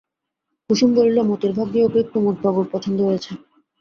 কুসুম 0.69 0.89
বলিল, 0.97 1.17
মতির 1.29 1.51
ভাগ্যি 1.57 1.79
ওকে 1.83 2.01
কুমুদবাবুর 2.11 2.67
পছন্দ 2.73 2.99
হয়েছে। 3.07 3.31